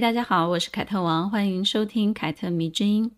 [0.00, 3.10] 大家好，我是凯特王，欢迎收听凯特迷之音。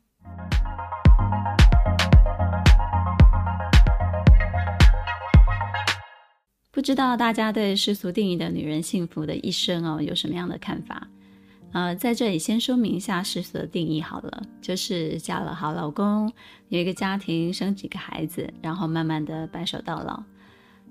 [6.71, 11.09] 不知道大家对世俗定义的女人幸福的一生哦，有什么样的看法？
[11.73, 16.33] 呃，在这里先说明一下世俗的定义好了，就是嫁了好老公，
[16.69, 20.23] 有一个家庭，生几个孩子，然后慢慢的白首到老。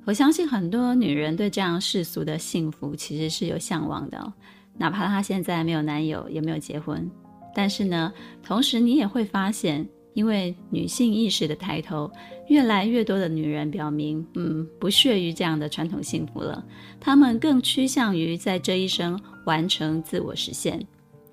[0.04, 4.34] 我相信很多女人对这样世俗的幸福其实是有向往的，
[4.78, 7.10] 哪怕她现在没有男友，也没有结婚，
[7.54, 9.88] 但是呢，同时你也会发现。
[10.14, 12.12] 因为女性意识的抬头，
[12.48, 16.66] 越来越多的女人表明，嗯，不屑于这样的传统幸福了。
[17.00, 20.84] 她们更趋向于在这一生完成自我实现。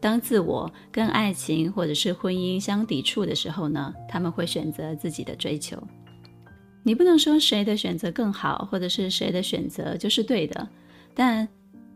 [0.00, 5.82] 当自我跟爱情或者是婚姻相抵触的时候呢，她们会选择自己的追求。
[6.82, 10.68] 你不能说谁的选择更好，或者是谁的选择就是对的。
[11.14, 11.48] 但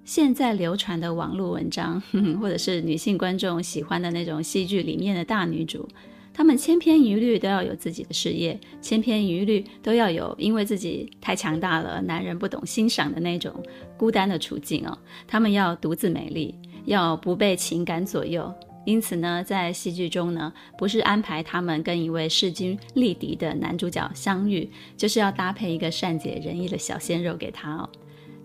[0.08, 2.02] 现在流传的网络文章，
[2.40, 5.86] 或者是女性观众喜欢的那种戏剧里面的大女主。
[6.32, 13.52] 她们千篇一律都要有自己的事业，千篇一律都要有因为自己太强大了，男人不懂欣赏的那种
[13.98, 14.96] 孤单的处境哦。
[15.26, 16.54] 她们要独自美丽，
[16.86, 18.50] 要不被情感左右。
[18.86, 27.86] 因此呢，在戏剧中呢，不是安排她们跟一位势均力敌的男主角相遇，就是要搭配一个善解人意的小鲜肉给他哦。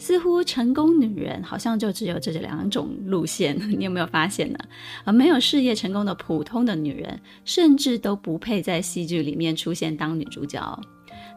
[0.04, 4.60] 似乎成功女人好像就只有这两种路线， 你有没有发现呢？
[5.06, 10.78] 而没有事业成功的普通的女人，甚至都不配在戏剧里面出现当女主角。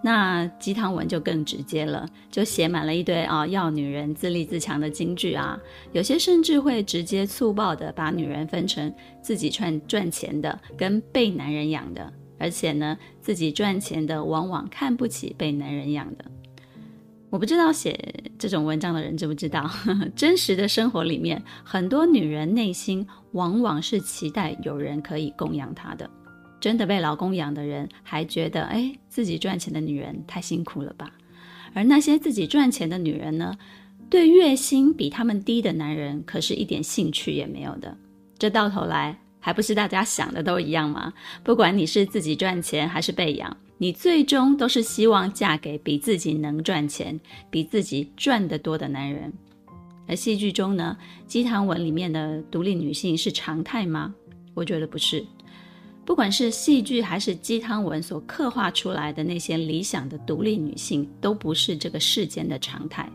[0.03, 5.57] 那鸡汤文就更直接了，就写满了一堆啊要女人自立自强的金句啊，
[5.93, 16.25] 有些甚至会直接粗暴的把女人分成自己赚赚钱的跟被男人养的，而且呢，自己赚钱的往往看不起被男人养的。
[17.37, 17.95] 我不知道写
[18.39, 26.09] 这种文章的人知不知道，呵呵，真实的生活里面，很多女人内心往往是期待有人可以供养她的。
[26.61, 31.13] 真的被老公养的人，还觉得哎，自己赚钱的女人太辛苦了吧？
[31.75, 33.55] 而那些自己赚钱的女人呢，
[34.09, 37.95] 对月薪比他们低的男人，可是一点兴趣也没有的。
[38.39, 41.13] 这到头来，还不是大家想的都一样吗？
[41.45, 43.55] 不管你是自己赚钱还是被养。
[43.79, 47.21] 你最终都是希望嫁给比自己能赚钱、
[47.51, 49.33] 比自己赚得多的男人。
[50.09, 54.15] 而戏剧中呢，鸡汤文里面的独立女性是常态吗？
[54.55, 55.25] 我觉得不是。
[56.05, 63.11] 不管是戏剧还是鸡汤文所刻画出来的那些理想的独立女性，都不是这个世间的常态。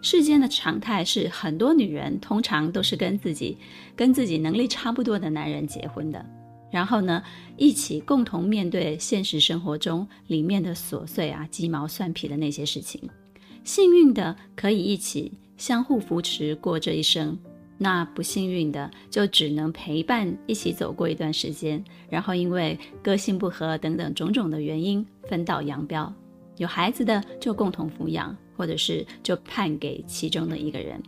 [0.00, 3.58] 世间的常态是很多女人通常都是跟自己、
[3.96, 6.24] 跟自己能力差不多的男人结婚的。
[6.70, 7.22] 然后呢，
[7.56, 13.00] 一起共同面对现实生活中里面的琐碎啊、鸡毛蒜皮的那些事情。
[13.64, 17.38] 幸运的可以一起相互扶持过这一生，
[17.76, 26.12] 那不幸运的就只能陪伴一起走过一段时间，然后因为个性不合等等种种的原因分道扬镳。
[26.56, 31.00] 有孩子的就共同抚养，或者是就判给其中的一个人。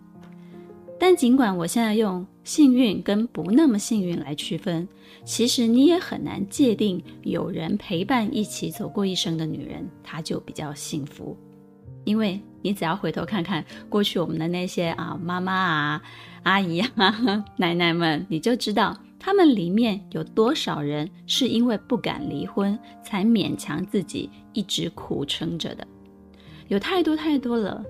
[1.01, 4.87] 但尽管我现在用幸运跟不那么幸运来区分，
[5.25, 11.35] 其实你也很难界定有人陪伴一起走过一生的女人，她就比较幸福。
[12.05, 16.03] 因为你只要回头看看过去我们的那些啊妈妈啊、
[16.43, 25.87] 阿姨啊、 奶奶们，你就知道他们里面有多少人是因为不敢离婚，才勉强自己一直苦撑着的，
[26.69, 27.83] 有太多太多了。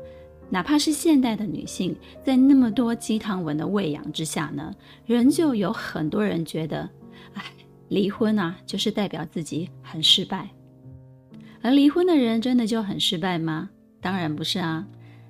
[0.51, 4.75] 哪怕是现代的女性，在那么多鸡汤文的喂养之下呢，
[5.07, 6.91] 仍旧有很多人觉得，
[7.35, 7.45] 哎，
[7.89, 10.51] 离婚啊，就是代表自己很失败。
[11.63, 13.71] 而离婚的人真的就很失败吗？
[14.01, 14.87] 当然不是啊。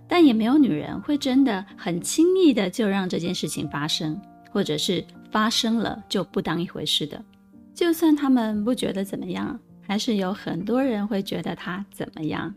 [0.08, 4.20] 但也没有女人会真的很轻易的就让这件事情发生，
[4.50, 7.24] 或者是发生了就不当一回事的。
[7.72, 9.56] 就算他们不觉得怎么样，
[9.86, 12.52] 还是有很多人会觉得他怎么样。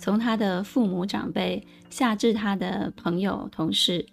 [0.00, 4.06] 从他的父母长辈下至他的朋友同事，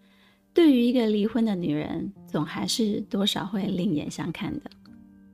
[0.54, 4.69] 对于一个离婚的女人，总还是多少会另眼相看的。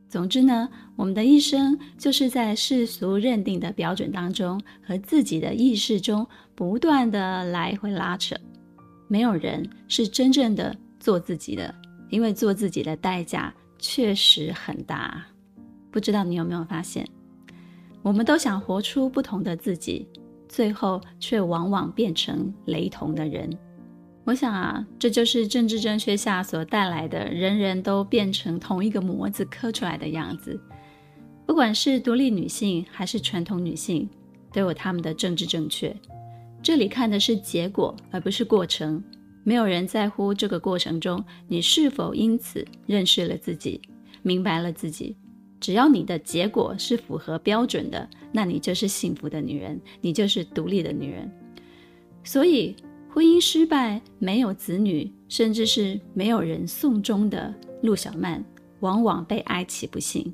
[0.07, 8.35] 总之呢，我们的一生就是在世俗认定的标准当中，和自己的意识中不断的来回拉扯。
[9.07, 11.73] 没有人是真正的做自己的，
[12.11, 15.25] 因为做自己的代价确实很大。
[15.89, 17.07] 不知道你有没有发现，
[18.03, 20.07] 我们都想活出不同的自己。
[20.53, 23.49] 最后却往往变成雷同的人。
[24.23, 30.61] 我想啊，这就是政治正确下所带来的，人人都变成同一个模子刻出来的样子。
[31.47, 34.07] 不管是独立女性还是传统女性，
[34.51, 35.93] 都有他们的政治正确。
[36.61, 39.03] 这里看的是结果，而不是过程。
[39.43, 43.81] 没有人在乎这个过程中你是否因此认识了自己，
[44.21, 45.17] 明白了自己。
[45.63, 51.31] 只要你的结果是符合标准的，那你就是幸福的女人，你就是独立的女人。
[52.21, 52.75] 所以，
[53.09, 58.43] 婚姻失败、没有子女，甚至是没有人送终的陆小曼，
[58.81, 60.33] 往往被爱妻不幸。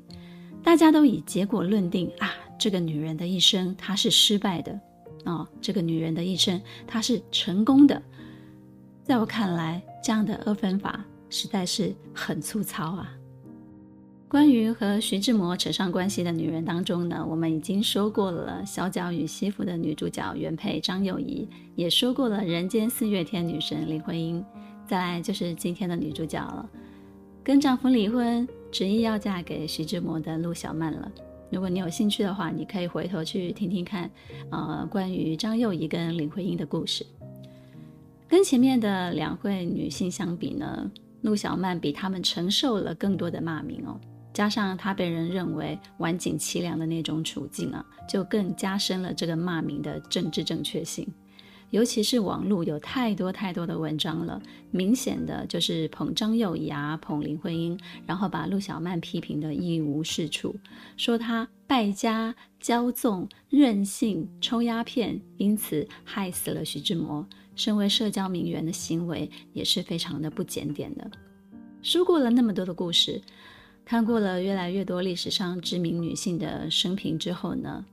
[0.64, 4.80] 大家都以结果论定啊，这个女人的一生她是失败的，
[5.26, 8.02] 哦，这个女人的一生她是成功的。
[9.04, 13.14] 在我看来，这样的二分法实在是很粗糙啊。
[14.30, 24.44] 关于和徐志摩扯上关系的女人当中呢，我们已经说过了《小脚与西服》的女主角原配张幼仪，也说过了人间四月天女神林徽因，
[24.86, 26.70] 再来就是今天的女主角了，
[27.42, 31.10] 跟丈夫离婚，执意要嫁给徐志摩的陆小曼了。
[31.50, 34.08] 如果你有兴趣的话，你可以回头去听听看，
[34.52, 37.04] 呃，关于张幼仪跟林徽因的故事。
[38.28, 40.88] 跟前面的两位女性相比呢，
[41.22, 43.98] 陆小曼比她们承受了更多的骂名哦，
[44.40, 51.06] 加上他被人认为晚景凄凉的那种处境啊，就更加深了这个骂名的政治正确性。
[51.68, 54.40] 尤其是网络有太多太多的文章了，
[54.70, 60.56] 明显的就是捧张幼仪啊，捧林徽因，然后把陆小曼批评得一无是处，
[60.96, 67.28] 说她败家、骄纵、任性、抽鸦片，因此害死了徐志摩。
[67.54, 71.10] 身为社交名媛的行为也是非常的不检点的。
[71.82, 73.22] 说过了那么多的故事，
[73.90, 77.84] 看过了越来越多历史上知名女性的生平之后呢，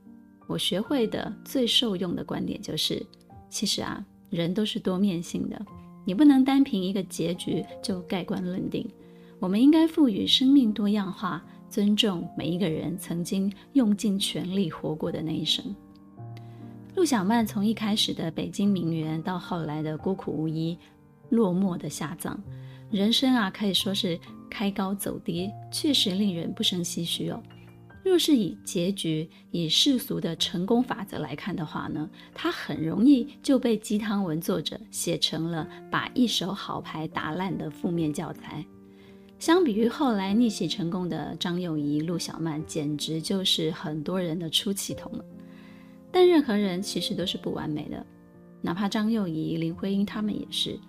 [0.46, 3.04] 我学会的最受用的观点就是。
[3.50, 5.60] 其实啊，人都是多面性的，
[6.04, 8.88] 你不能单凭一个结局就盖棺论定。
[9.40, 15.64] 我们应该赋予生命多样化，尊重每一个人曾经用尽全力活过的那一生。
[16.94, 20.78] 陆小曼从一开始的北京名媛，到后来的孤苦无依、
[21.30, 22.36] 落寞的下葬，
[22.88, 24.16] 人生啊可以说是
[24.48, 27.42] 开高走低，确实令人不胜唏嘘哦。
[28.04, 38.64] 若是以结局、以世俗的成功法则来看的话呢，他很容易就被鸡汤文作者写成了把一手好牌打烂的负面教材。
[39.38, 45.24] 相比于后来逆袭成功的张幼仪、陆小曼，简直就是很多人的出气筒了。
[46.10, 48.04] 但任何人其实都是不完美的，
[48.62, 50.80] 哪怕张幼仪、林徽因他们也是。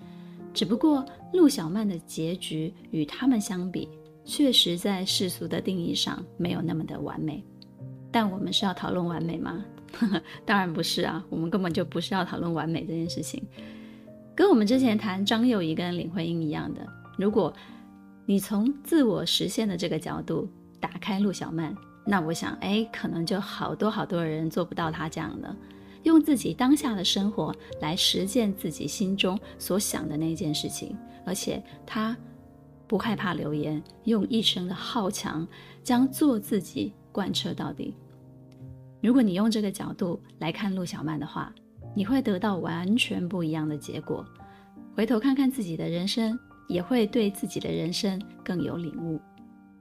[0.53, 3.87] 只不过陆小曼的结局与他们相比，
[4.25, 7.43] 确实，在世俗的定义上没有那么的完美，
[8.11, 9.63] 但我们是要讨论完美吗？
[10.45, 13.43] 当然不是啊，我们根本就不是要讨论完美这件事情。
[14.35, 16.85] 跟我们之前谈张幼仪跟林徽因一样的，
[17.17, 17.53] 如果
[18.25, 20.47] 你从自我实现的这个角度
[20.79, 21.75] 打开陆小曼，
[22.05, 25.55] 那我想，哎，可能就好多好多人做不到她这样的，
[26.09, 32.17] 用自己当下的生活来实践自己心中所想的那件事情，而且他。
[32.87, 35.47] 不害怕流言，用一生的好强
[35.83, 37.93] 将做自己贯彻到底。
[38.99, 41.53] 如果你用这个角度来看陆小曼的话，
[41.95, 44.25] 你会得到完全不一样的结果。
[44.95, 46.35] 回头看看自己的人生，
[46.67, 49.21] 也会对自己的人生更有领悟。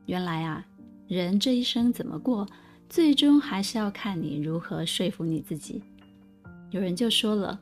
[0.05, 0.63] 原来啊，
[1.07, 2.47] 人这一生怎么过，
[2.91, 5.83] 最终还是要看你如何说服你自己。
[6.71, 7.59] 有人就说了，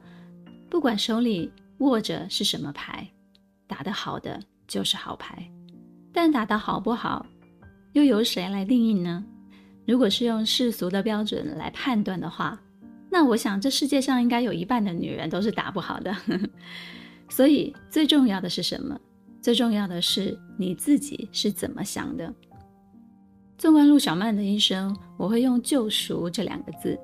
[0.70, 3.06] 不管手里握着是什么牌，
[3.66, 4.40] 打得好的。
[4.68, 5.48] 就是好牌，
[6.12, 7.24] 但打得好不好，
[7.92, 9.24] 又由谁来定义呢？
[9.86, 12.60] 如果是用世俗的标准来判断的话，
[13.08, 16.12] 那我想这世界上应该有一半的女人都是打不好的。
[17.30, 18.98] 所以最重要的是什么？
[19.40, 22.34] 最重要的是你自己是怎么想的。
[23.56, 26.98] 纵观陆小曼的一生，我会用“救赎”这两个字。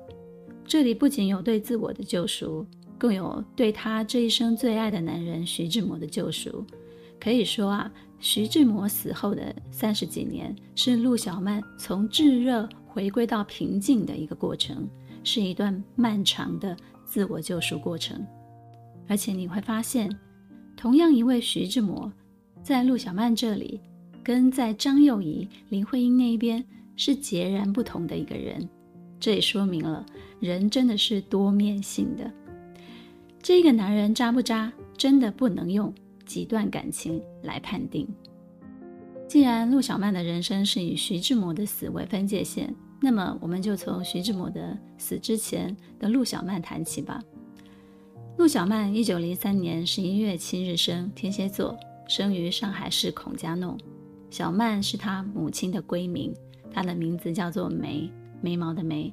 [0.73, 2.65] 这里不仅有对自我的救赎，
[2.97, 6.65] 更有对她这一生最爱的男人徐志摩的救赎。
[7.19, 14.89] 可以说啊，徐志摩死后的三十几年，是陆小曼从炙热回归到平静的一个过程，
[15.23, 16.75] 是一段漫长的
[17.05, 18.25] 自我救赎过程。
[19.07, 20.09] 而且你会发现，
[20.75, 22.11] 同样一位徐志摩，
[22.63, 23.79] 在陆小曼这里，
[24.23, 26.65] 跟在张幼仪、林徽因那一边
[26.95, 28.67] 是截然不同的一个人。
[29.23, 30.05] 这也说明了
[30.41, 32.29] 人真的是多面性的。
[33.41, 35.93] 这个男人渣不渣，真的不能用
[36.25, 38.05] 几段感情来判定。
[39.25, 47.23] 既然陆小曼的人生是以徐志摩的死为分界线，那么我们就从徐志摩的死之前的陆小曼谈起吧。
[48.37, 51.77] 陆小曼一九零三年十一月七日生，天蝎座，
[52.09, 53.79] 生于上海市孔家弄。
[54.29, 56.33] 小曼是她母亲的闺名，
[56.73, 58.11] 她的名字叫做梅，
[58.43, 59.11] 眉毛的眉，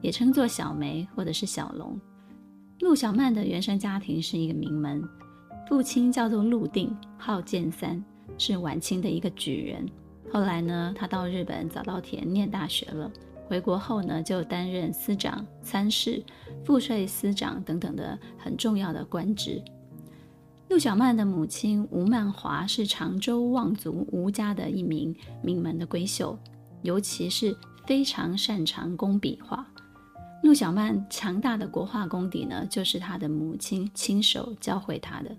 [0.00, 2.00] 也称作小眉或者是小龙。
[2.80, 5.06] 陆小曼的原生家庭是一个名门，
[5.68, 8.02] 父亲叫做陆定，号建三，
[8.38, 9.86] 是晚清的一个举人。
[10.32, 13.10] 后来呢，他到日本早稻田念大学了。
[13.46, 16.24] 回国后呢，就担任司长、参事、
[16.64, 19.60] 赋税司长等等的很重要的官职。
[20.68, 26.38] 陆小曼的母亲吴曼华是常州望族吴家的一名名门的闺秀，
[26.82, 27.52] 尤其是
[27.90, 29.66] 非常擅长工笔画。
[30.44, 35.36] 陆小曼强大的国画功底呢，就是她的母亲亲手教会她的。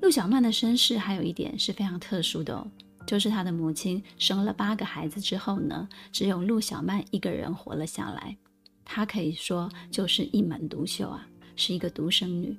[0.00, 2.66] 陆小曼的身世还有一点是非常特殊的哦。
[3.06, 8.34] 就是她的母亲生了八个孩子之后呢，只有陆小曼一个人活了下来。
[8.82, 12.56] 她可以说就是一门独秀啊，是一个独生女。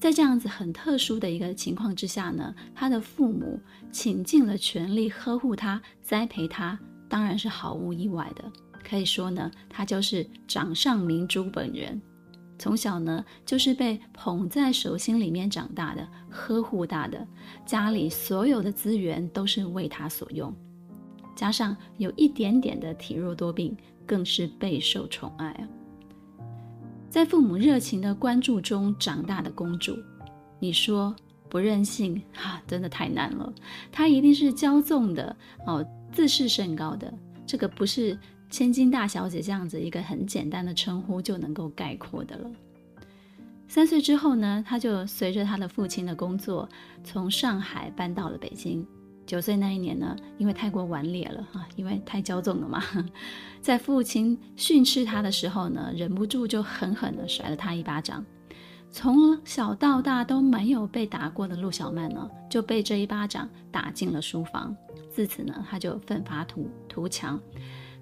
[0.00, 3.60] 在这样子很特殊的一个情况之下呢，她的父母
[3.92, 6.76] 倾尽了全力呵护她、栽培她，
[7.12, 8.50] 当然是毫无意外的。
[8.82, 12.00] 可以说呢，她就是掌上明珠本人。
[12.58, 17.26] 从小呢，就是被捧在手心里面长大的，呵护大的，
[17.66, 20.54] 家里所有的资源都是为他所用，
[21.36, 23.76] 加上有一点点的体弱多病，
[24.06, 25.68] 更是备受宠爱啊。
[27.10, 29.94] 在父母热情的关注中长大的公主，
[30.58, 31.14] 你说
[31.52, 33.52] 不任性啊，真的太难了。
[33.92, 37.12] 她一定是骄纵的哦，自视甚高的，
[37.46, 38.18] 这个不是。
[38.50, 42.50] 千金大小姐这样子一个很简单的称呼就能够概括的了。
[43.66, 46.68] 三岁之后呢，她就随着她的父亲的工作，
[47.02, 48.86] 从上海搬到了北京。
[49.24, 52.82] 九岁那一年呢，因为太过顽劣了啊，因为太骄纵了嘛，
[53.62, 58.22] 在父亲训斥她的时候呢，忍不住就狠狠地甩了他一巴掌。
[58.92, 64.76] 从小到大都没有被打过的陆小曼呢，就被这一巴掌打进了书房。
[65.10, 67.40] 自此呢，她就奋发图图强。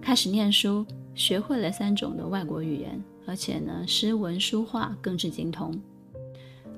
[0.00, 5.72] 开始念书，学会了三种的外国语言，而且呢，诗文书画更是精通。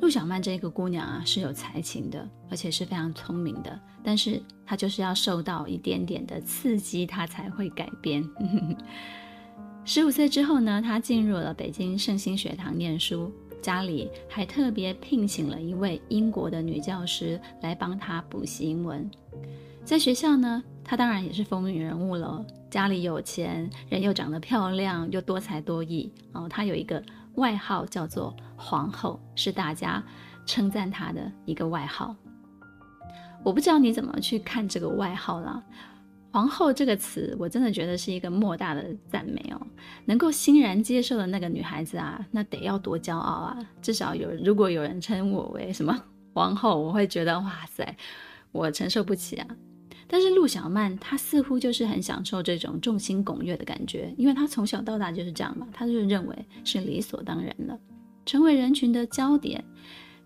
[0.01, 3.81] 陆小曼这个姑娘啊，是有才情的，而且是非常聪明的。
[4.03, 8.29] 但是她就是要受到一点点的刺激，她才会改变。
[9.85, 19.09] 十五岁之后呢，她进入了北京圣心学堂念书，家里还特别聘请了一位英国的女教师来帮她补习英文。
[19.85, 22.45] 在学校呢，她当然也是风云人物了。
[22.69, 26.13] 家里有钱，人又长得漂亮，又多才多艺。
[26.33, 27.03] 哦，她有一个
[27.37, 30.03] 外号叫做“皇后”，是大家
[30.45, 32.15] 称赞她的一个外号。
[33.45, 35.63] 我不知道你怎么去看这个外号啦。
[36.33, 39.67] “皇后”这个词，我真的觉得是一个莫大的赞美哦。
[40.07, 43.59] 能够欣然接受的那个女孩子啊，那得要多骄傲啊！
[43.83, 45.97] 至少有，如果有人称我为什么
[46.35, 47.97] 皇后，我会觉得哇塞，
[48.51, 49.47] 我承受不起啊。
[50.09, 57.79] 但是陆小曼她似乎就是很享受这种众星拱月的感觉，因为她从小到大就是这样嘛，她就认为是理所当然的，
[58.25, 59.63] 成为人群的焦点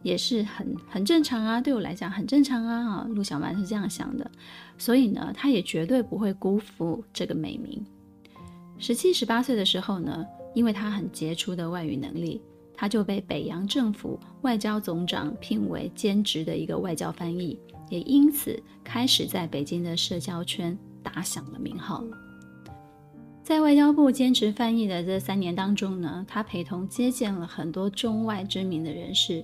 [0.06, 4.30] 也是很很正常啊，对我来讲很正常啊啊，陆小曼是这样想的，
[4.78, 7.84] 所以呢，她也绝对不会辜负这个美名。
[8.78, 12.40] 十七、十八岁的时候呢，因为她很杰出的外语能力，
[12.72, 17.58] 她就被北洋政府外交总长聘为兼职的一个外交翻译。
[17.88, 22.04] 也因此开始在北京的社交圈打响了名号。
[23.42, 29.40] 在外交部兼职翻译的这三年当中呢，他陪同接见了很多中外知名的人士，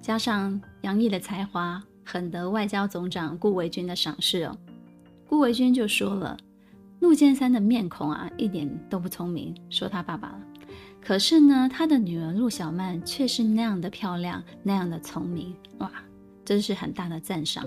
[0.00, 4.56] 加上杨毅的才华，很得外交总长顾维钧的赏识哦。
[5.28, 6.36] 顾维钧就说了，
[7.00, 10.40] 陆建三的面孔啊，一点都不聪明，说他爸爸了。
[11.00, 15.90] 可是呢，他的女儿陆小曼却是那样的漂亮，那样的聪明，哇！
[16.44, 17.64] 真是很大的赞赏。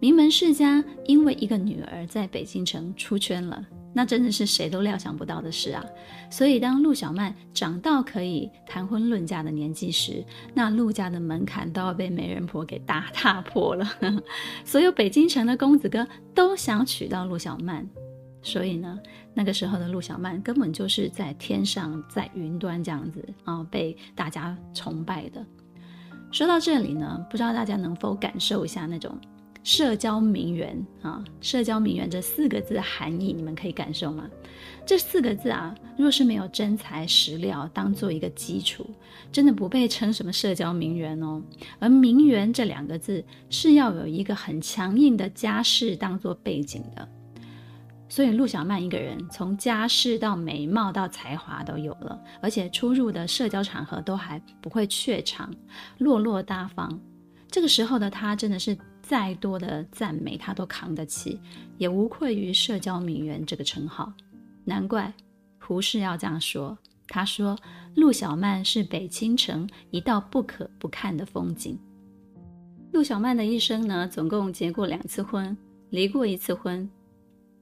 [0.00, 5.84] 名门世家因为一个女儿在北京城出圈了，那真的是谁都料想不到的事啊！
[6.30, 13.88] 所以当陆小曼长到可以谈婚论嫁的年纪时，那陆家的门槛都要被媒人婆给打踏破了。
[14.64, 17.88] 所有北京城的公子哥都想娶到陆小曼，
[18.42, 18.98] 所以呢，
[19.34, 25.44] 那个时候的陆小曼根本就是在天上，在云端这样子啊，被大家崇拜的。
[26.30, 29.18] 说到这里呢，不知道大家能否感受一下那种
[29.68, 31.22] 社交名媛啊？
[31.42, 34.26] 社交名媛这四个字的含义，你们可以感受吗？
[34.86, 38.88] 这四个字啊，若是没有真材实料当做一个基础，
[39.30, 41.42] 真的不被称什么社交名媛哦。
[41.78, 47.06] 而名媛这两个字是要有一个很强硬的家世当做背景的。
[48.08, 55.52] 所以陆小曼一个人从家世到美貌到才华都有了，而且出入的社交场合都还不会怯场，
[55.98, 56.98] 落落大方。
[57.50, 58.76] 这个时候的她真的是
[59.08, 61.40] 再多的赞美她都扛得起，
[61.78, 64.12] 也无愧于社交名媛这个称号。
[64.66, 65.10] 难怪
[65.58, 67.58] 胡适要这样说，他说
[67.96, 71.78] 陆小曼是北京城一道不可不看的风景。
[72.92, 75.56] 陆小曼的一生呢，总共结过两次婚，
[75.88, 76.86] 离过一次婚。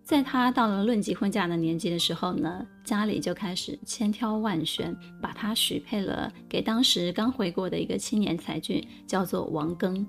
[0.03, 10.05] 在她到了论及婚嫁的年纪的时候呢，家里就开始千挑万选，把她许配了给当时刚回国的一个青年才俊，叫做王庚。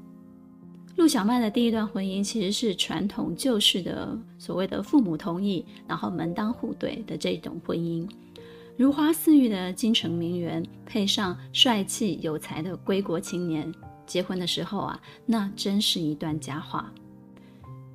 [0.98, 8.10] 陆小曼的第一段婚姻其实是传统旧式的所谓的父母同意，然后门当户对的这种婚姻，
[8.76, 13.72] 如花似玉的京城名媛配上帅气有才的归国青年，
[14.08, 16.92] 结婚的时候啊，那真是一段佳话。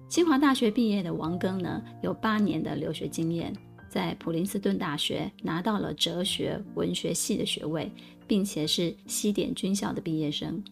[0.09, 3.53] 清华大学毕业的王庚呢，有八年的留学经验，
[3.91, 7.91] 在普林斯顿大学拿到了哲学文学系的学位，
[8.29, 10.63] 并且是西点军校的毕业生，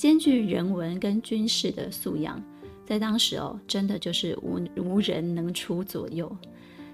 [0.00, 2.42] 兼具人文跟军事的素养，
[2.86, 6.34] 在当时哦，真的就是无无人能出左右。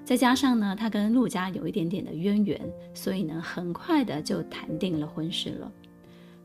[0.05, 2.61] 再加上呢，他跟陆家有一点点的渊源，
[2.95, 5.71] 所以呢，很快的就谈定了婚事了。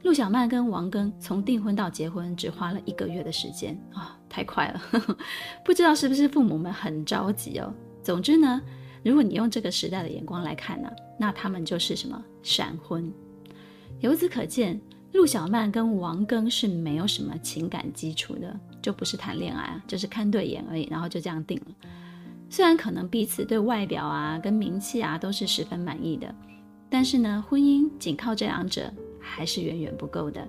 [0.03, 5.18] 陆小曼跟王庚从订婚到结婚只花了一个月的时间啊、太快了呵呵！
[5.65, 7.74] 不知道是不是父母们很着急哦。
[8.03, 8.62] 总之呢，
[9.03, 13.12] 如果你用这个时代的眼光来看呢、那他们就是什么闪婚。
[14.01, 14.80] 由此可见，
[15.13, 21.75] 陆小曼跟王庚是没有什么情感基础的，就不是谈恋爱啊，就是看对眼而已，然后就这样定了。
[22.50, 26.34] 虽然可能彼此对外表啊跟名气啊都是十分满意的，
[26.89, 28.91] 但是呢，婚姻仅靠这两者。
[29.24, 30.46] 还是远远不够的，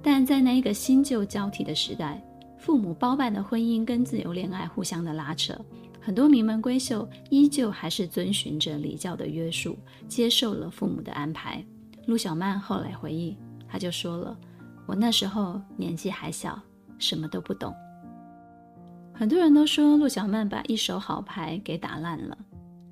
[0.00, 2.24] 但在那一个新旧交替的时代，
[2.56, 5.52] 父母包办的婚姻跟自由恋爱互相的拉扯，
[6.00, 11.62] 很多名门闺秀依旧还是遵循着礼教的约束，接受了父母的安排。
[12.06, 13.36] 陆小曼后来回忆，
[13.68, 14.36] 他就说了
[14.86, 16.60] ：“我那时候年纪还小，
[16.98, 17.74] 什么都不懂。”
[19.14, 22.38] 很多人都说陆小曼把一手好牌给打烂了，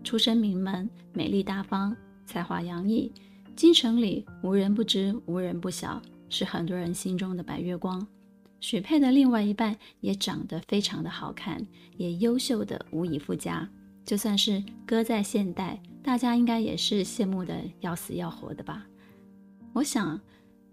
[0.05, 3.13] 出身名门，美丽大方，才华洋溢。
[3.55, 8.07] 京城里无人不知，无人不晓，是很多人心中的白月光。
[8.59, 11.65] 许配的另外一半也长得非常的好看，
[11.97, 13.69] 也优秀的无以复加。
[14.05, 18.85] 就算是搁在现代，大家应该也是羡慕的要死要活的吧？
[19.73, 20.21] 我想，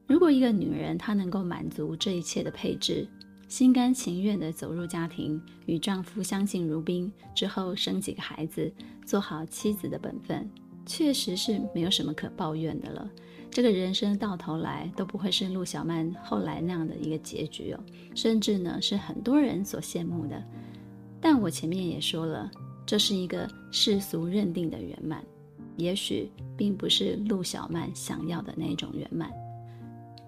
[0.06, 3.08] 如果一个女人她能够满足这一切的配置，
[3.48, 8.72] 心甘情愿地走入家庭，与丈夫相敬如宾，之后生几个孩子，
[9.06, 10.50] 做好妻子的本分。
[10.86, 13.10] 确实是没有什么可抱怨的了，
[13.50, 17.80] 这个人生到头来都不会是陆小曼后来那样的一个结局哦，
[18.14, 20.44] 甚至呢是很多人所羡慕的。
[21.22, 22.52] 但我前面也说了，
[22.86, 25.24] 这是一个世俗认定的圆满，
[25.78, 29.32] 也许并不是陆小曼想要的那种圆满。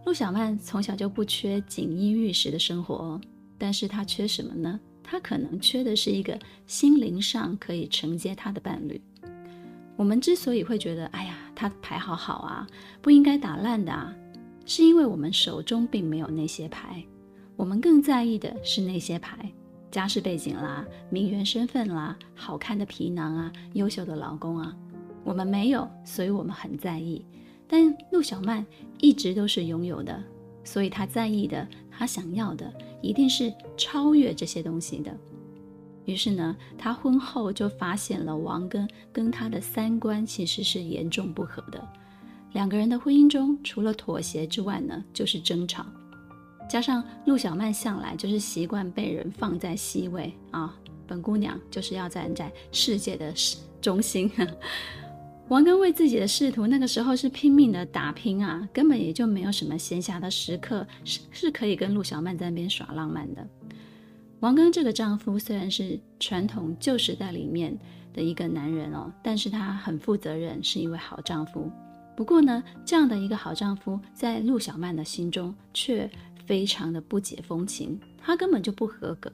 [0.05, 3.19] 陆小曼从小就不缺锦衣玉食的生活，
[3.57, 4.79] 但是她缺什么呢？
[5.03, 6.37] 她可能缺的是一个
[6.67, 9.01] 心灵上可以承接她的伴侣。
[9.95, 12.67] 我们之所以会觉得，哎呀，他牌好好啊，
[13.01, 14.13] 不应该打烂的啊，
[14.65, 17.03] 是因为我们手中并没有那些牌。
[17.55, 19.51] 我们更在意的是那些牌，
[19.89, 24.75] 家世背景啦，名媛身份啦，好看的皮囊啊，优秀的老公啊，
[25.23, 27.25] 我们没有，所以我们很在意。
[27.67, 28.65] 但陆小曼
[28.99, 30.23] 一直都是拥有的，
[30.63, 35.15] 所以她在意的，她想要的，一定是超越这些东西的。
[36.05, 41.83] 于是呢，她婚后就发现了王庚跟她的三观其实是严重不合的。
[42.53, 45.85] 两个人的婚姻中，除了妥协之外呢，就是争吵。
[46.69, 50.75] 加上陆小曼向来就是习惯被人放在 C 位啊，
[51.05, 53.33] 本姑娘就是要站在世界的
[53.81, 54.31] 中心。
[55.47, 63.47] 王庚为自己的仕途，那个时候是拼命的打拼啊，根本也就没有什么闲暇的时刻是是可以跟陆小曼在那边耍浪漫的。
[64.39, 67.77] 王庚这个丈夫虽然是传统旧时代里面
[68.11, 71.71] 的一个男人哦，但是他很负责任，是一位好丈夫。
[72.17, 76.09] 不过呢，这样的一个好丈夫，在陆小曼的心中却
[76.47, 79.31] 非常的不解风情，他根本就不合格。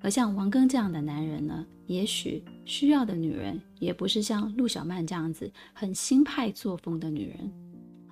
[0.00, 7.52] 而像王庚这样的男人呢，也许需要的女人，也不是像陆小曼这样子很新派作风的女人。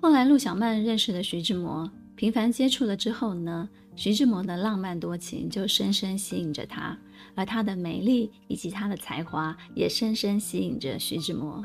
[0.01, 1.89] 后来陆小曼认识了徐志摩。
[2.15, 6.97] 频繁接触了之后呢，徐志摩的浪漫多情就深深吸引着她，
[7.35, 11.63] 而她的美丽以及她的才华也深深吸引着徐志摩。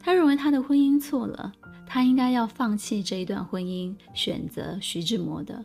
[0.00, 1.52] 他认为他的婚姻错了，
[1.86, 5.64] 他应该要放弃这一段婚姻，选择徐志摩的。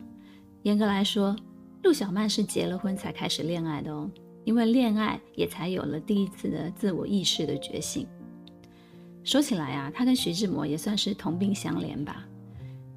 [0.62, 1.36] 严格来说，
[1.82, 4.10] 陆小曼是结了婚才开始恋爱的哦，
[4.44, 8.06] 因为恋爱也才有了第一次的自我意识的觉醒。
[9.24, 12.26] 说起来啊，她跟徐志摩也算是同病相怜吧。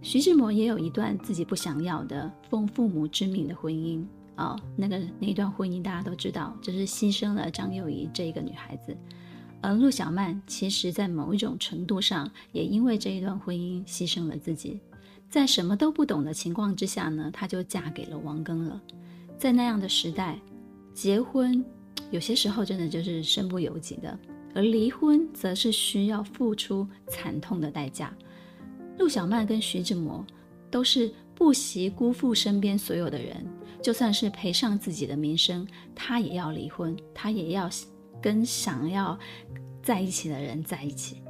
[0.02, 8.96] 徐志摩也有一段自己不想要的奉父母之命的婚姻哦，那个那一段婚姻大家都知道，就是牺牲了张幼仪这一个女孩子。
[9.62, 14.82] 而陆小曼其实，在某一种程度上，也因为这一段婚姻牺牲了自己。
[15.34, 18.80] 在什么都不懂的情况之下呢，她就嫁给了王庚了。
[19.36, 20.38] 在那样的时代，
[20.93, 21.65] 结婚
[22.12, 24.15] 有些时候真的就是身不由己的，
[24.54, 28.15] 而离婚则是需要付出惨痛的代价。
[29.00, 30.24] 陆小曼跟徐志摩
[30.69, 33.43] 都是不惜辜负身边所有的人，
[33.82, 37.67] 就算是赔上自己的名声，他也要离婚，他也要。
[38.22, 39.19] 跟想要
[39.82, 41.22] 在一起的人在一起，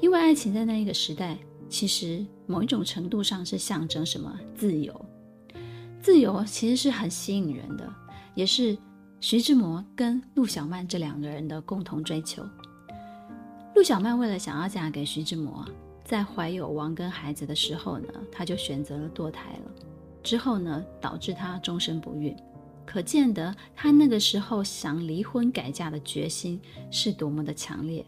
[0.00, 1.36] 因为爱情在那一个时代，
[1.68, 4.36] 其实某一种程度上是象征什么？
[4.56, 4.92] 自由。
[6.02, 7.88] 自由其实是很吸引人的，
[8.34, 8.76] 也是
[9.20, 12.42] 徐志摩跟陆小曼这两个人的共同追求。
[13.76, 15.64] 陆小曼为了想要嫁给徐志摩，
[16.04, 19.70] 在怀有王根孩子的时候呢，她就选择了堕胎了。
[20.20, 22.36] 之后呢，导致她终身不孕。
[22.84, 26.60] 可见得她那个时候想离婚改嫁的决心
[26.90, 28.04] 是多么的强烈。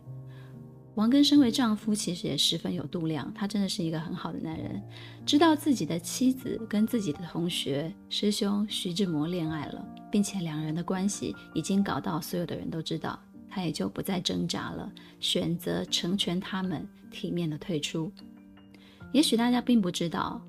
[0.95, 4.83] 王庚身为丈夫，其实也十分有度量，他真的是一个很好的男人，
[5.25, 18.13] 知道自己的妻子跟自己的同学师兄徐志摩恋爱了，并且两人的关系已经搞到所有的人都知道，他也就不再挣扎了，选择成全他们，体面的退出。
[19.13, 20.41] 也许大家并不知道。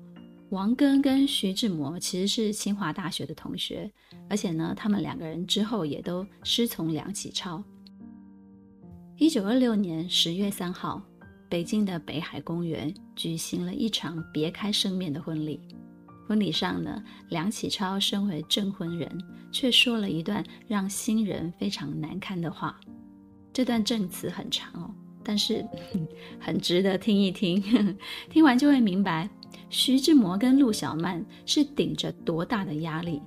[0.50, 3.90] 王庚跟徐志摩其实是清华大学的同学，
[4.28, 7.64] 而且呢，他们两个人之后也都师从梁启超。
[9.16, 11.00] 一九二六年十月三号，
[11.48, 15.60] 北京的北海公园举行了一场别开生面的婚礼。
[16.26, 19.08] 婚礼上呢，梁启超身为证婚人，
[19.52, 22.76] 却说了一段让新人非常难堪的话。
[23.52, 25.64] 这段证词很长哦，但是
[26.40, 27.62] 很值得听一听，
[28.28, 29.30] 听完就会明白。
[29.70, 33.22] 徐志摩跟陆小曼是顶着多大的压力，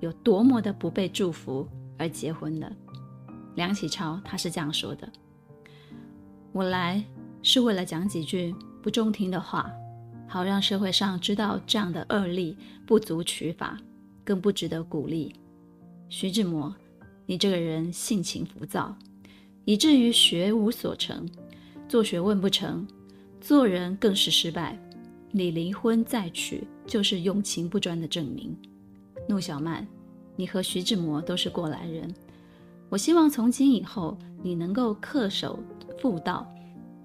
[0.00, 1.64] 有多么的不被祝福
[1.96, 2.76] 而结婚的。
[3.54, 5.10] 梁启超他是这样说的
[6.52, 7.04] ：“我来
[7.42, 9.70] 是为了讲几句不中听的话，
[10.26, 12.56] 好让社会上知道这样的恶例
[12.86, 13.78] 不足取法，
[14.24, 15.34] 更不值得鼓励。
[16.08, 16.74] 徐志摩，
[17.26, 18.96] 你这个人性情浮躁，
[19.64, 21.28] 以至于学无所成，
[21.88, 22.86] 做学问不成，
[23.40, 24.78] 做人更是失败。”
[25.30, 28.56] 你离婚再娶，就是用情不专的证明。
[29.28, 29.86] 陆小曼，
[30.36, 32.10] 你和徐志摩都是过来人，
[32.88, 35.62] 我希望从今以后你能够恪守
[36.00, 36.46] 妇道，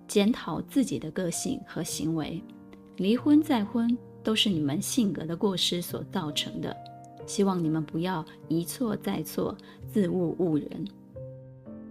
[0.08, 2.42] 检讨自己的个性和行为。
[2.98, 6.76] 离婚再婚都是你们性格的过失所造成的，
[7.26, 9.58] 希望你们不要一错再错，
[9.92, 10.88] 自误误人。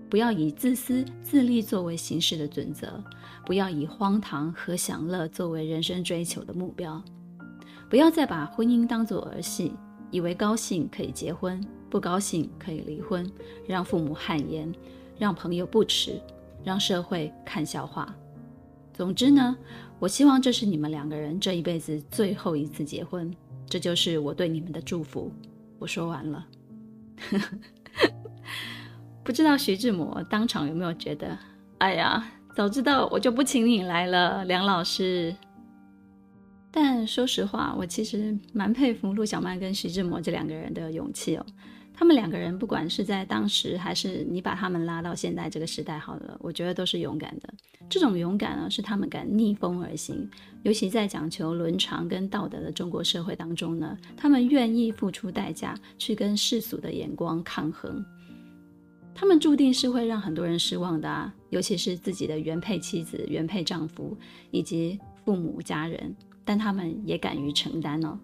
[0.08, 3.02] 不要以自私自利作为行事的准则，
[3.46, 7.02] 不要以荒唐和享乐作为人生追求的目标，
[7.88, 9.72] 不要再把婚姻当作儿戏，
[10.10, 13.26] 以为高兴可以结婚，不高兴可以离婚，
[13.66, 14.70] 让父母汗颜，
[15.18, 16.20] 让朋友不齿，
[16.64, 18.14] 让社会看笑话。
[18.92, 19.56] 总之呢，
[19.98, 23.34] 我希望这是你们两个人这一辈子最后一次结婚，
[23.66, 25.32] 这就是我对你们的祝福。
[25.78, 26.46] 我说完了。
[29.24, 31.38] 不知道徐志摩当场有没有觉得，
[31.78, 35.34] 哎呀，早知道我就不请你来了，梁老师。
[36.70, 41.46] 但说实话，我其实蛮佩服陆小曼跟徐志摩这两个人的勇气哦。
[42.02, 47.54] 他们两个人不管是在当时，还是你把他们拉到现在这个时代好了，我觉得都是勇敢的。
[47.88, 50.28] 这种勇敢呢，是他们敢逆风而行，
[50.64, 58.04] 尤其在讲求伦常跟道德的中国社会当中呢，他们愿意付出代价去跟世俗的眼光抗衡。
[59.14, 64.18] 他们注定是会让很多人失望的啊，尤其是自己的原配妻子、原配丈夫
[64.50, 66.12] 以及父母家人，
[66.44, 68.18] 但他们也敢于承担哦。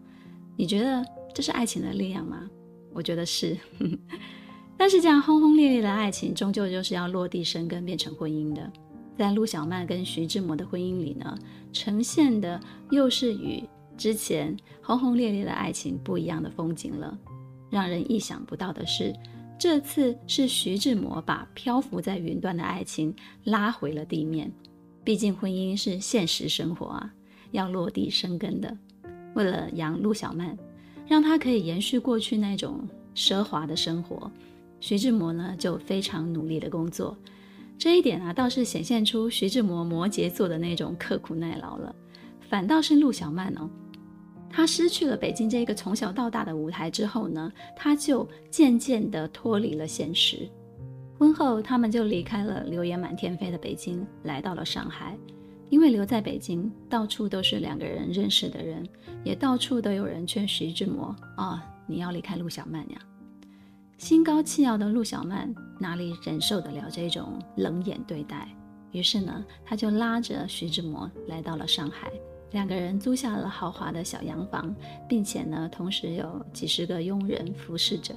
[0.57, 2.51] 你觉得这是爱情的力量吗？
[2.93, 3.57] 我觉得是。
[4.77, 8.73] 但是这样轰轰烈烈的爱情，终究就是要落地生根，变成婚姻的。
[9.17, 11.37] 在陆小曼跟徐志摩的婚姻里呢，
[11.73, 13.63] 呈现的又是与
[13.97, 17.19] 之前轰轰烈烈的爱情不一样的风景了。
[17.71, 19.15] 让人意想不到的是。
[19.59, 24.53] 这次是徐志摩把漂浮在云端的爱情拉回了地面，
[25.03, 27.13] 毕竟婚姻是现实生活啊，
[27.51, 28.79] 要落地生根的。
[29.35, 30.57] 为了养陆小曼，
[31.09, 34.31] 让他可以延续过去那种奢华的生活，
[34.79, 37.17] 徐志摩呢就非常努力的工作。
[37.79, 41.95] 这一点啊，倒是显现出徐志摩摩羯座的那种刻苦耐劳了。
[42.49, 43.69] 反倒是陆小曼哦，
[44.51, 50.49] 她失去了北京这个从小到大的舞台之后呢，她就渐渐地脱离了现实。
[51.19, 55.19] 婚后，他们就离开了流言满天飞的北京，来到了上海。
[55.71, 58.87] 因为留在北京，到处都是两个人认识的人，
[59.25, 62.99] 也到处都有人劝徐志摩啊、你要离开陆小曼呀。
[63.99, 68.49] 心高气傲的陆小曼哪里忍受得了这种冷眼对待？
[68.93, 72.11] 于是呢，他就拉着徐志摩来到了上海，
[72.53, 74.75] 两个人租下了豪华的小洋房，
[75.09, 78.15] 并且呢，同时有几十个佣人服侍着。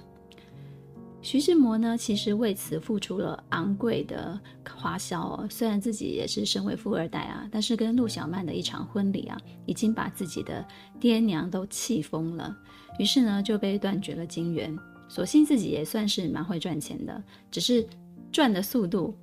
[1.23, 4.39] 徐志摩呢，其实为此付出了昂贵的
[4.75, 5.47] 花销哦。
[5.49, 10.65] 虽然自己也是身为富二代啊，但是跟陆小曼的一场婚礼啊，已经把自己的
[10.99, 12.55] 爹娘都气疯了。
[12.97, 14.75] 于是呢，就被断绝了金援。
[15.07, 17.85] 所幸自己也算是蛮会赚钱的，只是
[18.31, 19.15] 赚的速度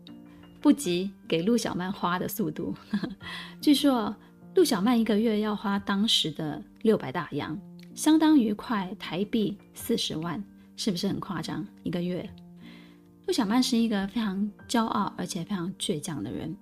[0.60, 2.74] 不及给陆小曼花的速度。
[3.60, 4.14] 据说
[4.54, 7.58] 陆小曼一个月要花当时的六百大洋，
[7.94, 10.42] 相当于快台币四十万。
[10.78, 11.66] 是不是很夸张？
[11.82, 12.26] 一个月，
[13.26, 16.56] 陆小曼是一个非常骄傲而且非常倔强的人。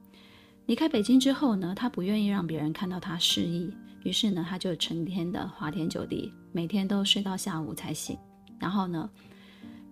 [0.64, 3.70] 离开北京之后呢，他不愿意让别人看到他失意，
[4.04, 8.18] 于是呢，他就成天的花天酒地，每天都睡到下午才醒。
[8.58, 9.08] 然后呢，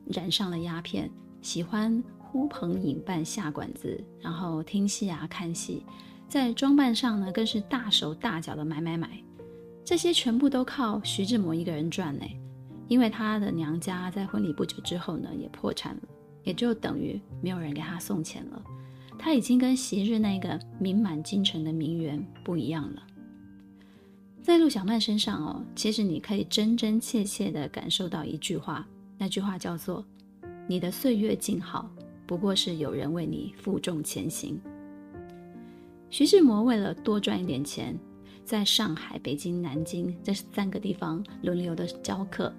[0.07, 1.11] 染上了鸦片，
[1.43, 5.85] 喜欢呼朋引伴下馆子，然后听戏啊看戏，
[6.31, 9.23] 在装扮上呢，更是大手大脚的买买买。
[9.85, 12.25] 这些全部都靠徐志摩一个人赚呢。
[12.89, 16.03] 因为他的娘家在婚礼不久之后呢，也破产了，
[16.43, 18.63] 也就等于没有人给他送钱了。
[19.19, 23.03] 他已经跟昔日那个名满京城的名媛不一样了。
[24.43, 30.05] 在陆小曼身上哦，其实你可以真真切切地感受到一句话，那句话叫做
[30.69, 31.91] ：“你的岁月静好，
[32.27, 34.61] 不过是有人为你负重前行。”
[36.11, 37.99] 徐志摩为了多赚一点钱，
[38.45, 42.53] 在上海、北京、南京这三个地方轮流的教课。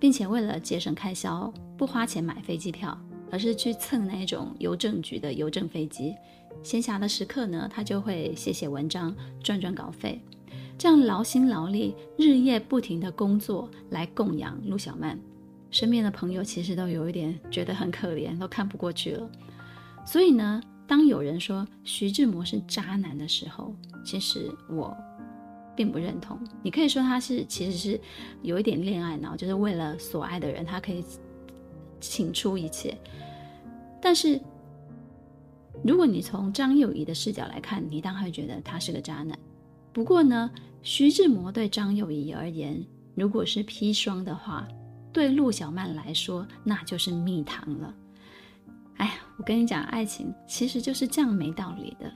[0.00, 2.98] 并且为了节省开销，不花钱买飞机票，
[3.30, 6.12] 而是去蹭那种邮政局的邮政飞机。
[6.60, 10.20] 闲暇的时刻呢，他就会写写文章，赚赚稿费。
[10.76, 15.16] 这样劳心劳力、日夜不停的工作来供养陆小曼。
[15.70, 19.30] 身边的朋友其实都有一点觉得很可怜，都看不过去了。
[20.04, 23.72] 所以呢，当有人说徐志摩是渣男的时候，
[24.04, 24.96] 其实我。
[25.74, 28.00] 并不认同，你可以说他是其实是
[28.42, 31.04] 有一点恋爱脑，就是为了所爱的人，他可以
[32.00, 32.96] 请出一切。
[34.00, 34.40] 但是，
[35.84, 39.38] 如果你从张幼仪的视角来看，你当然会觉得他是个渣男。
[39.92, 40.50] 不过呢，
[40.82, 44.66] 徐志摩对张幼仪而言，如果是砒霜的话，
[45.12, 47.94] 对陆小曼来说，那就是蜜糖了。
[48.96, 52.12] 哎，我跟你讲，爱情其实就是这样没道理的。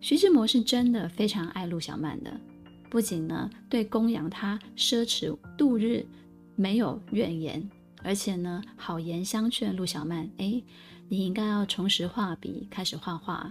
[0.00, 2.40] 徐志摩是真的非常爱陆小曼的，
[2.88, 6.06] 不仅呢对供养她奢侈度日
[6.54, 7.68] 没有怨言，
[8.02, 10.62] 而且呢好言相劝陆小曼：哎，
[11.08, 13.50] 你应该要重拾画笔，开始画画，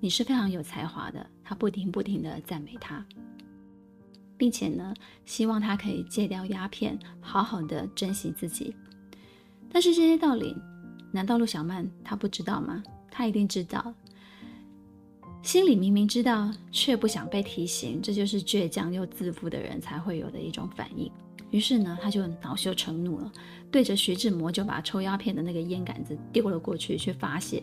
[0.00, 1.26] 你是非常有才华的。
[1.44, 3.04] 他不停不停的赞美她，
[4.38, 4.94] 并且呢
[5.26, 8.74] 希望她可以戒掉鸦片，好好的珍惜自己。
[9.70, 10.56] 但是这些道理，
[11.12, 12.82] 难道陆小曼她不知道吗？
[13.10, 13.92] 她一定知道。
[15.42, 21.10] 心里明明知道，却不想被提醒，这就是倔强又自负的人才会有的一种反应。
[21.50, 23.30] 于是呢，他就恼羞成怒了，
[23.70, 27.62] 对着徐志摩就把抽鸦片的那个烟杆子丢了过去，去发泄。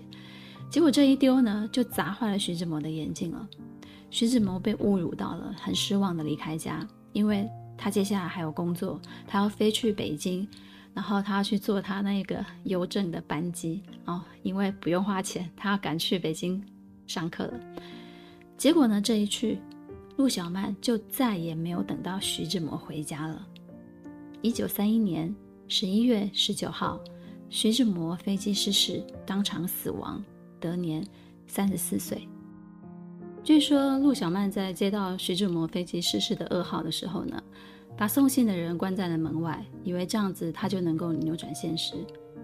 [0.70, 3.48] 结果这一丢呢，就砸坏了徐志摩的眼镜了。
[4.12, 10.46] 徐志摩被侮辱到了，很失望的离开家，因为他接下来还有工作，他要飞去北京，
[10.94, 16.62] 然后他要去坐他那个邮政的班机哦，因为不用花钱，他要赶去北京。
[17.10, 17.60] 上课了，
[18.56, 19.58] 结果呢，这一去，
[20.15, 23.48] 陆小曼就再也没有等到徐志摩回家了。
[24.43, 25.36] 一九三一年
[25.67, 27.00] 十一月十九号，
[27.50, 30.24] 徐志摩飞机失事，当场死亡，
[30.60, 31.04] 得年
[31.48, 32.28] 三十四岁。
[33.43, 37.41] 据说陆小曼在接到徐志摩飞机失事的噩耗的时候呢，
[37.98, 41.95] 把送信的人关在了门外，以为这样子他就能够扭转现实。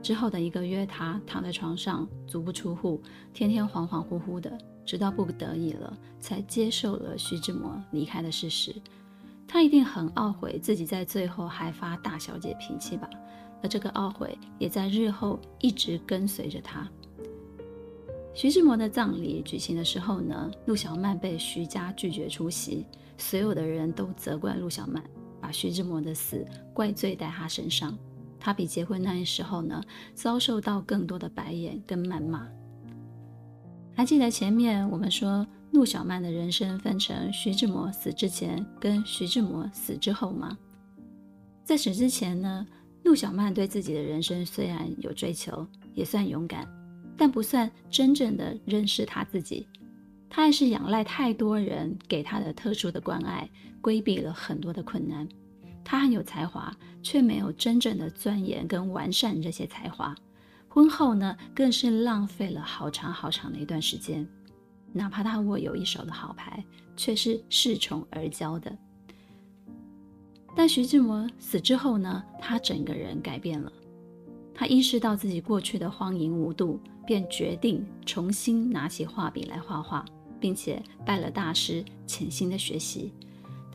[0.05, 3.01] 之后的一个月，他躺在床上，足不出户，
[3.33, 8.71] 天天恍恍惚惚的，直到不得已了，才接受了徐志摩离开的事实。
[9.47, 13.09] 他一定很懊悔自己在最后还发大小姐脾气吧，
[13.63, 16.87] 而这个懊悔也在日后一直跟随着他。
[18.35, 22.85] 徐志摩的葬礼举行的时候呢，陆小曼被徐家拒绝出席，
[23.17, 25.03] 所有的人都责怪陆小曼，
[25.41, 27.97] 把徐志摩的死怪罪在他身上。
[28.39, 29.81] 他比结婚那时候呢，
[30.13, 32.47] 遭受到更多的白眼跟谩骂。
[33.95, 40.57] 还记得前面我们说陆小曼的人生分成徐志摩死之前跟徐志摩死之后吗？
[41.63, 42.67] 在死之前呢，
[43.03, 46.67] 陆小曼对自己的人生虽然有追求，也算勇敢，
[47.17, 49.67] 但不算真正的认识他自己。
[50.29, 55.25] 他还是仰赖太多人给他的特殊的关爱，规避了很多的困难。
[55.85, 60.13] 他很有才华，却没有真正的钻研跟完善这些才华。
[60.67, 64.27] 婚后呢，更是浪费了好长好长的一段时间。
[64.91, 66.65] 哪怕他握有一手的好牌，
[66.97, 68.75] 却是恃宠而骄的。
[70.55, 73.71] 但徐志摩死之后呢，他整个人改变了。
[74.53, 80.03] 他意识到自己过去的荒淫无度，便决定重新拿起画笔来画画，
[80.39, 83.13] 并且拜了大师，潜心的学习。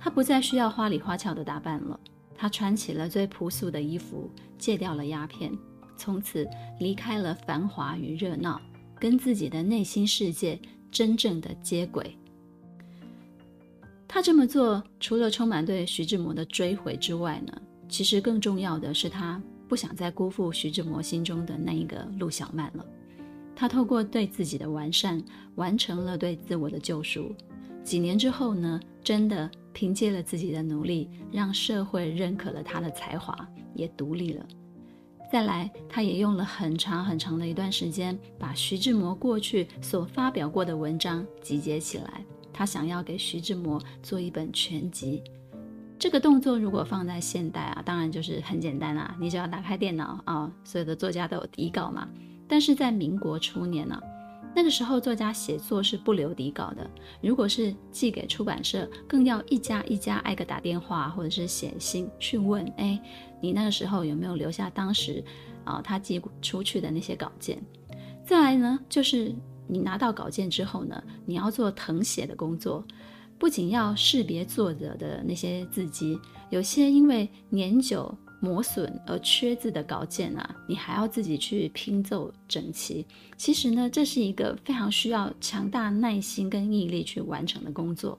[0.02, 2.00] 他不再需要花里花俏的打扮了，
[2.34, 5.52] 他穿起了最朴素的衣服，戒掉了鸦片，
[5.94, 8.58] 从此离开了繁华与热闹，
[8.98, 10.58] 跟自己的内心世界
[10.90, 12.16] 真正的接轨。
[14.08, 17.52] 他这么做，除了充满对徐志摩的追悔之外呢，
[17.86, 22.84] 其实更重要的是他不想再辜负徐志摩心中的那一个陆小曼了。
[23.54, 25.22] 他透过对自己的完善，
[25.56, 27.34] 完成了对自我的救赎。
[27.84, 29.50] 几年之后呢，真的。
[29.72, 34.44] 凭借了自己的努力，让社会认可了他的才华，也独立了。
[35.30, 42.24] 再来，他也用了很长很长的一段时间，把徐志摩过去所发表过的文章集结起来。
[42.52, 45.22] 他想要给徐志摩做一本全集。
[45.98, 52.08] 这个动作如果放在现代啊，当然就是很简单啊，你只要打开电脑啊，所有的作家都有底稿嘛。
[52.48, 54.00] 但是在民国初年呢，
[54.54, 56.90] 那个时候，作家写作是不留底稿的。
[57.22, 63.00] 如果是寄给出版社，更要一家一家挨个打电话，或者是写信去问：哎，
[63.40, 65.24] 你那个时候有没有留下当时
[65.64, 67.62] 啊他寄出去的那些稿件？
[68.24, 69.34] 再来呢，就是
[69.66, 72.84] 你拿到稿件之后呢，你要做誊写的工作，
[73.38, 76.18] 不仅要识别作者的那些字迹，
[76.50, 78.12] 有些因为年久。
[78.40, 83.06] 磨损而缺字的稿件啊，你还要自己去拼凑整齐。
[83.36, 88.18] 其实呢，这是一个非常需要强大耐心跟毅力去完成的工作。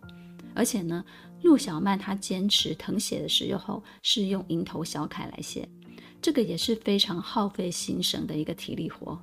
[0.54, 1.04] 而且呢，
[1.42, 5.68] 陆小曼她坚持誊写的时候是用蝇头小楷来写，
[6.22, 9.20] 这个也是非常耗费心神的一个体力活。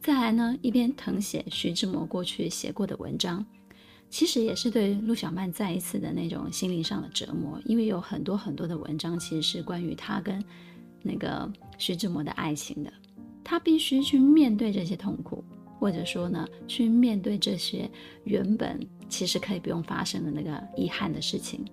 [0.00, 3.44] 再来呢，一边誊写徐志摩过去写过的文章。
[4.12, 10.44] 其实也是对陆小曼再一次的那种心灵上的折磨，因为有很多很多的文章其实是关于她跟
[11.00, 12.92] 那个徐志摩的爱情的，
[13.42, 15.42] 她必须去面对这些痛苦，
[15.78, 17.90] 或者说呢，去面对这些
[18.24, 21.64] 原本其实可以不用发生的那个遗憾的事情。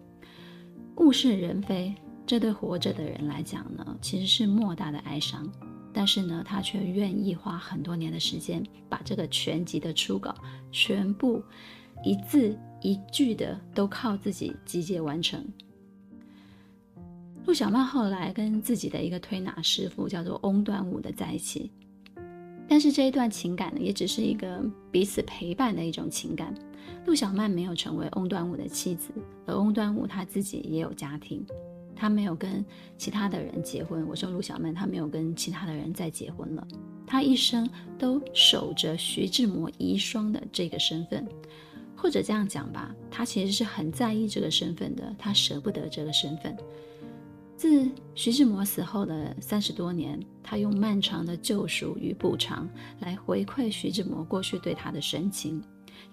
[0.96, 1.94] 物是人非，
[2.26, 5.46] 这对活着的人来讲呢，其实是莫大的哀伤，
[5.92, 10.34] 但是呢，他却愿意花很多年的时间，把这个全集的初稿
[10.72, 11.44] 全部。
[12.04, 15.46] 一字一句的都靠自己集结完成。
[17.46, 21.72] 陆小曼后来跟自己的一个推拿师傅叫做翁端午的在一起，
[22.68, 26.54] 但是这一段情感呢，也只是一个彼此陪伴的一种情感。
[27.06, 29.12] 陆小曼没有成为翁端午的妻子，
[29.48, 31.44] 而翁端午他自己也有家庭，
[31.96, 32.64] 他没有跟
[32.98, 34.08] 其他的人结婚。
[34.08, 36.68] 我说陆小曼，他没有跟其他的人再结婚了，
[37.08, 41.28] 他一生都守着徐志摩遗孀的这个身份。
[42.02, 46.56] 或者这样讲吧，他其实是很在意这个身份的，他舍不得这个身份。
[47.58, 55.62] 自徐志摩死后的三十多年，他用漫长的救赎与补偿来回馈徐志摩过去对他的深情，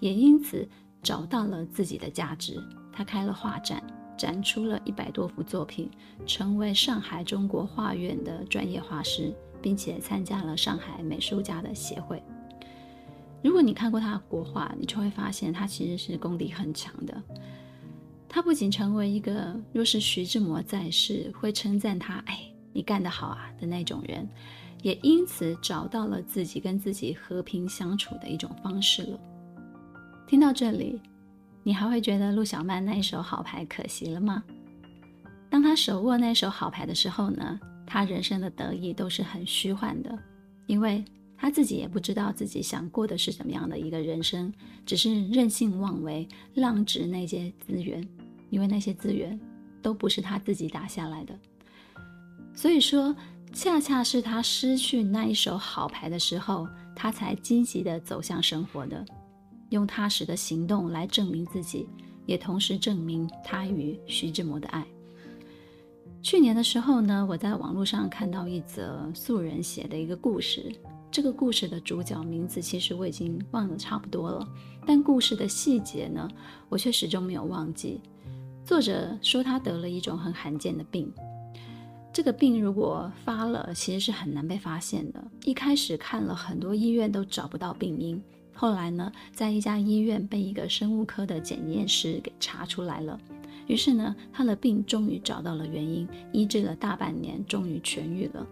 [0.01, 0.67] 也因此
[1.01, 2.61] 找到了自己的价值。
[2.91, 3.81] 他开了画展，
[4.17, 5.89] 展出了一百多幅作品，
[6.25, 12.21] 成为上海中国画院的专业画师，并且参加了上海美术家的协会。
[13.47, 17.23] 如果你看过他的国画，你就会发现他其实是功底很强的。
[18.27, 22.41] 他不仅成为一个若是徐志摩在世会称赞他“哎，
[22.73, 24.27] 你干得好啊”的那种人，
[24.81, 29.19] 也因此找到了自己跟自己和平相处的一种方式了。
[30.27, 30.99] 听到这里，
[31.63, 34.43] 你还会觉得陆小曼那一手好牌可惜了吗？
[35.49, 40.19] 当他手握那手好牌的时候呢，他人生的得意都是很虚幻的，
[40.65, 41.01] 因为。
[41.37, 44.51] 他自己也不知道自己想过的是什么样的一个人生，
[44.85, 48.05] 只是任性妄为，浪掷那些资源，
[48.49, 49.39] 因为那些资源
[49.81, 51.37] 都不是他自己打下来的。
[52.55, 53.15] 所以说，
[53.53, 59.05] 恰恰是他失去那一手好牌的时候，他才积极地走向生活的，
[59.69, 61.87] 用踏实的行动来证明自己，
[62.25, 64.83] 也同时证明他与徐志摩的爱。
[66.23, 70.73] 去年的时候呢，我在网络上看到一则素人写的一个故事。
[71.17, 74.47] 这个故事的主角名字其实我已经忘得差不多了，
[74.85, 76.29] 但故事的细节呢，
[76.69, 77.99] 我却始终没有忘记。
[78.63, 81.11] 作者说他得了一种很罕见的病，
[82.13, 85.27] 这个病如果发了，其实是很难被发现的。
[85.43, 88.21] 一开始看了很多医院都找不到病因，
[88.53, 93.19] 后来呢，在一家医院被一个生物科的检验师给查出来了。
[93.65, 98.45] 于是呢，他的病终于找到了原因，医治了大半年，终于痊愈了。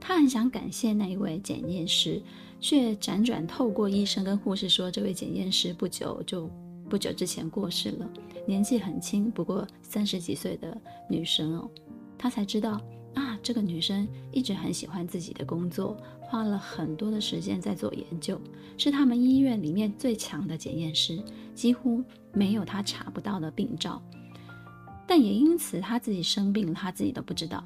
[0.00, 2.20] 他很想感谢那一位检验师，
[2.58, 6.50] 却辗转透过医生跟护士说，这位检验师不久就
[6.88, 8.10] 不久之前过世了，
[8.46, 10.76] 年纪很轻，不过三十几岁的
[11.08, 11.70] 女生哦。
[12.18, 12.80] 他才知道
[13.14, 18.40] 啊，这个女生一直很喜欢自己的工作，花了很多的时间在做研究，
[18.76, 21.22] 是他们医院里面最强的检验师，
[21.54, 24.02] 几乎没有他查不到的病灶。
[25.06, 27.64] 但也因此，他自己生病了，他自己都不知道。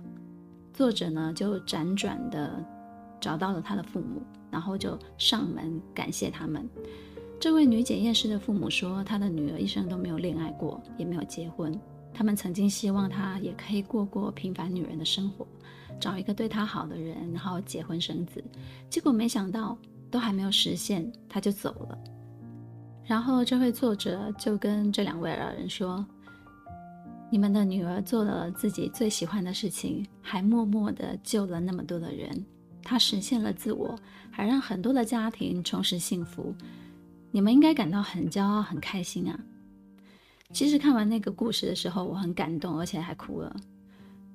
[0.74, 2.62] 作者呢，就辗转的
[3.20, 4.20] 找到了他的父母，
[4.50, 6.68] 然后就上门感谢他们。
[7.38, 11.78] 这位女检验师的父母说，她的女儿一生都没有恋爱过，也没有结婚。
[12.12, 15.46] 他们曾经希望她也可以过过平凡女人的生活，
[16.00, 18.42] 找一个对她好的人，然后结婚生子。
[18.90, 19.78] 结果没想到，
[20.10, 21.98] 都还没有实现，她就走了。
[23.04, 26.04] 然后这位作者就跟这两位老人说。
[27.34, 32.46] 你们的女儿做了自己最喜欢的事情，还默默地救了那么多的人，
[32.80, 33.98] 她实现了自我，
[34.30, 36.54] 还让很多的家庭重拾幸福。
[37.32, 39.36] 你们应该感到很骄傲、很开心啊！
[40.52, 43.56] 其实看完那个故事的时候，我很感动，而且还哭了。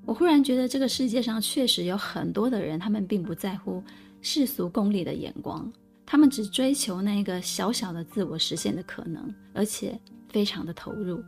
[0.05, 3.81] 我忽然觉得这个世界上确实有很多的人，他们并不在乎
[4.21, 5.71] 世俗功利的眼光，
[6.05, 9.97] 他们只追求那个小小的自我实现的可能，而且
[10.27, 11.23] 非常的投入。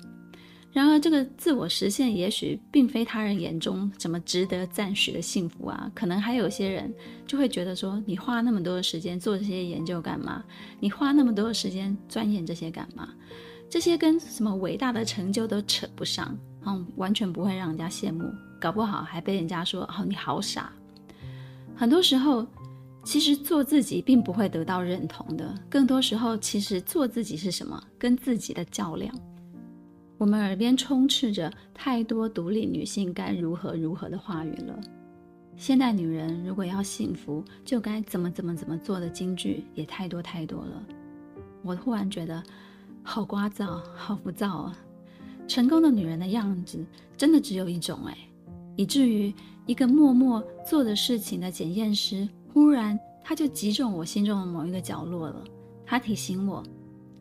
[0.73, 5.91] 然而，这个自我实现也许并非他人眼中怎么值得赞许的幸福啊！
[5.93, 6.93] 可能还有些人
[7.27, 10.41] 就会觉得说：“你花那么多的时间做这些研究干嘛？
[10.79, 13.09] 你花那么多的时间钻研这些干嘛？
[13.69, 18.23] 这些跟什么伟大的成就都扯不上，嗯，完全不会让人家羡慕，
[18.57, 20.71] 搞不好还被人家说：‘哦，你好傻。’
[21.75, 22.47] 很多时候，
[23.03, 25.53] 其实做自己并不会得到认同的。
[25.69, 27.83] 更多时候，其实做自己是什么？
[27.99, 29.13] 跟自己的较量。”
[30.21, 34.79] 我们耳边充斥着太多独立女性该如何如何的话语了。
[35.57, 40.83] 现代女人如果要幸福，就该怎么怎么怎么做的金句也太多太多了。
[41.63, 42.43] 我忽然觉得
[43.01, 44.77] 好聒噪，好浮躁啊！
[45.47, 46.85] 成功的女人的样子
[47.17, 48.15] 真的只有一种哎，
[48.75, 49.33] 以至于
[49.65, 55.43] 一个默默做的事情的检验师，忽然他就击中我心中的某一个角落了。
[55.83, 56.63] 他提醒我。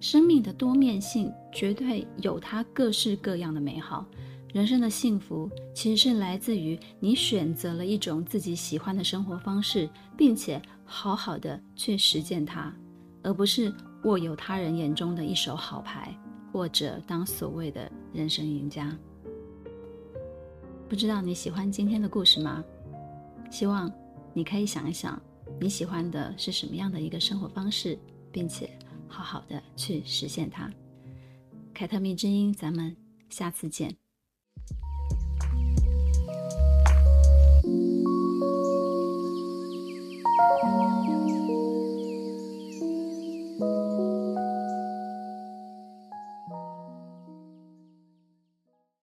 [0.00, 4.06] 生命的多面性绝对有它各式各样的美好。
[4.52, 12.74] 人生的幸福其实是来自于你选择了一种自己喜欢的生活方式，并且好好的去实践它，
[13.22, 13.72] 而不是
[14.04, 16.12] 握有他人眼中的一手好牌，
[16.52, 18.96] 或者当所谓的人生赢家。
[20.88, 22.64] 不知道你喜欢今天的故事吗？
[23.50, 23.92] 希望
[24.32, 25.20] 你可以想一想，
[25.60, 27.98] 你喜欢的是什么样的一个生活方式，
[28.32, 28.68] 并且。
[29.12, 30.70] 好好的去实现它。
[31.72, 32.96] 凯特蜜之音，咱们
[33.30, 33.96] 下次见。